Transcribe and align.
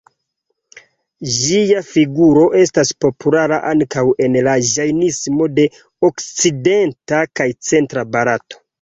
Ŝia 1.35 1.83
figuro 1.89 2.47
estas 2.63 2.93
populara 3.07 3.61
ankaŭ 3.75 4.07
en 4.29 4.41
la 4.49 4.57
Ĝajnismo 4.73 5.53
de 5.61 5.69
okcidenta 6.13 7.25
kaj 7.39 7.51
centra 7.73 8.11
Barato. 8.19 8.67